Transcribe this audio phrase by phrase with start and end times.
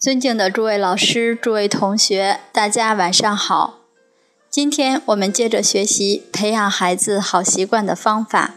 [0.00, 3.80] 尊敬的诸位老师、诸位同学，大家晚上好。
[4.48, 8.54] 今天我们接着学习培养孩子好习惯的方法。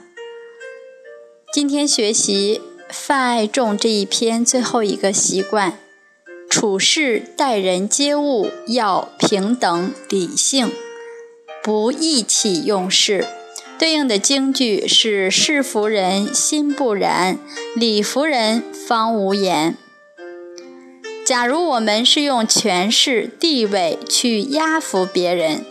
[1.52, 5.78] 今天学习泛爱众这一篇最后一个习惯：
[6.50, 10.72] 处事待人接物要平等理性，
[11.62, 13.28] 不意气用事。
[13.78, 17.38] 对应的京剧是“事服人心不然，
[17.76, 19.76] 理服人方无言”。
[21.34, 25.66] 假如我们是用权势、地位去压服别人，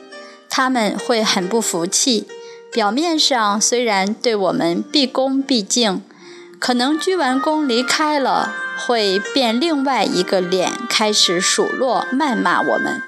[0.51, 2.27] 他们会很不服气。
[2.73, 6.02] 表面上虽然对我们毕恭毕敬，
[6.59, 13.01] 可能鞠完躬离开了，会变另外一个脸，开始数落、谩骂我们。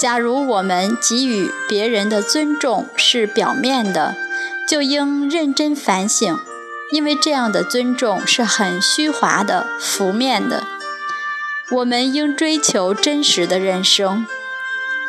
[0.00, 4.16] 假如我们给予别人的尊重是表面的，
[4.66, 6.38] 就应认真反省，
[6.90, 10.64] 因为这样的尊重是很虚华的、浮面的。
[11.72, 14.26] 我们应追求真实的人生。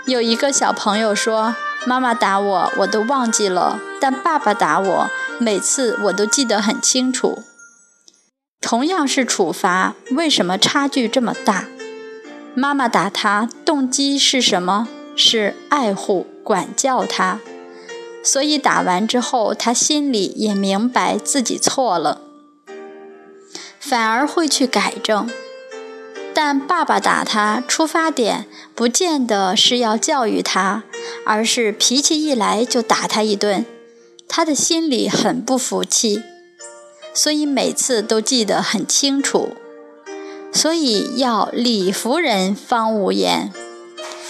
[0.06, 1.55] 有一个小朋友说
[1.86, 7.44] ：“妈妈打我，我都忘记了；但爸爸打我，每次我都记得很清楚。”
[8.61, 11.66] 同样是处罚，为什么差距这么大？
[12.55, 14.88] 妈妈打他，动机是什么？
[15.17, 17.39] 是爱护、管教他，
[18.23, 22.22] 所以打完之后，他心里也明白自己错了，
[23.80, 25.30] 反而会去改正。
[26.34, 30.84] 但爸爸打他，出发点不见得是要教育他，
[31.26, 33.66] 而是脾气一来就打他一顿，
[34.28, 36.23] 他的心里很不服气，
[37.14, 39.56] 所以每次都记得很清楚。
[40.52, 43.52] 所以要礼服人方无言，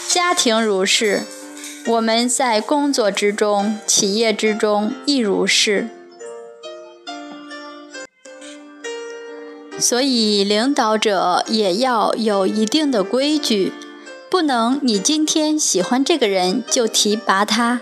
[0.07, 1.23] 家庭如是，
[1.87, 5.89] 我们在工作之中、企业之中亦如是。
[9.83, 13.73] 所以，领导者也要有一定的规矩，
[14.29, 17.81] 不能你今天喜欢这个人就提拔他，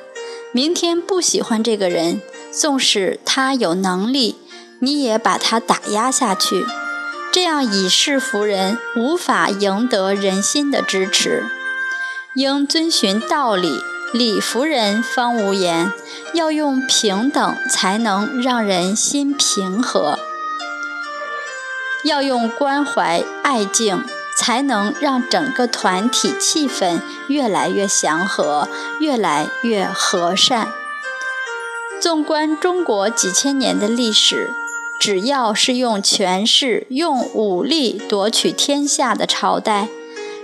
[0.51, 2.19] 明天不喜欢这个人，
[2.51, 4.35] 纵使他有能力，
[4.79, 6.66] 你也把他打压下去。
[7.31, 11.44] 这样以势服人，无法赢得人心的支持。
[12.33, 13.79] 应遵循道理，
[14.12, 15.94] 礼服人方无言。
[16.33, 20.18] 要用平等，才能让人心平和。
[22.03, 24.03] 要用关怀爱敬，
[24.38, 28.67] 才能让整个团体气氛越来越祥和，
[29.00, 30.69] 越来越和善。
[32.00, 34.51] 纵观中国几千年的历史，
[35.00, 39.88] 只要是用权势、用武力夺取天下的朝代，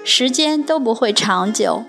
[0.03, 1.84] 时间都不会长久；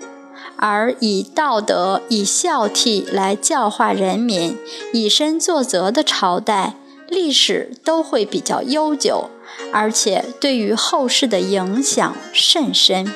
[0.55, 4.57] 而以道德、以孝悌来教化人民、
[4.91, 6.73] 以身作则的朝代，
[7.09, 9.29] 历史都会比较悠久。
[9.73, 13.11] 而且对于后世的影响甚深。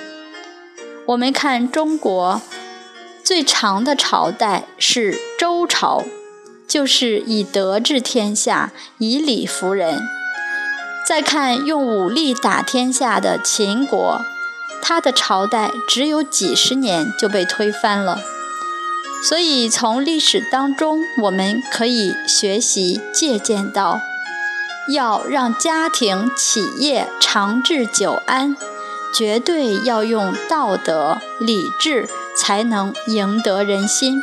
[1.05, 2.41] 我们看中国
[3.23, 6.03] 最长的朝代是周朝，
[6.67, 10.01] 就是以德治天下，以礼服人。
[11.07, 14.21] 再看用武力打天下的秦国，
[14.81, 18.21] 他的朝代只有几十年就被推翻了。
[19.23, 24.01] 所以从历史当中，我们可以学习借鉴到。
[24.89, 28.57] 要让家庭企业长治久安，
[29.15, 34.21] 绝对要用道德理智才能赢得人心。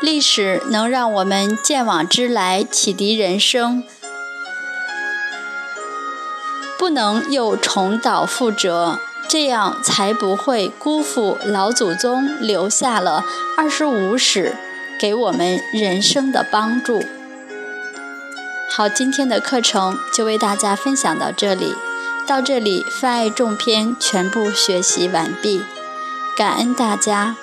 [0.00, 3.84] 历史能让我们见往知来，启迪人生，
[6.76, 8.98] 不能又重蹈覆辙，
[9.38, 13.22] 这样才不会辜负老祖宗留下了
[13.58, 14.56] 二十五史，
[14.98, 17.04] 给我们人生的帮助。
[18.70, 21.74] 好，今天的课程就为大家分享到这里。
[22.26, 25.60] 到这里，泛爱众篇全部学习完毕，
[26.34, 27.36] 感恩大家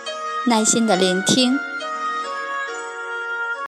[0.48, 1.60] 耐心的聆听。